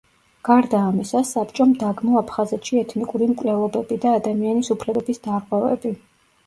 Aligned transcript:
გარდა 0.47 0.79
ამისა, 0.91 1.21
საბჭომ 1.31 1.75
დაგმო 1.83 2.17
აფხაზეთში 2.23 2.81
ეთნიკური 2.83 3.31
მკვლელობები 3.35 4.01
და 4.09 4.19
ადამიანის 4.23 4.75
უფლებების 4.79 5.25
დარღვევები. 5.31 5.97